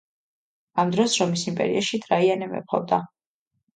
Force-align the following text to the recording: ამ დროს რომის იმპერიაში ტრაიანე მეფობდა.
ამ 0.83 0.93
დროს 0.95 1.17
რომის 1.23 1.43
იმპერიაში 1.53 2.01
ტრაიანე 2.07 2.49
მეფობდა. 2.55 3.03